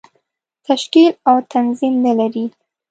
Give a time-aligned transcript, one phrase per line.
[0.65, 2.45] تشکیل او تنظیم نه لري.